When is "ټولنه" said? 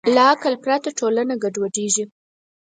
0.99-1.33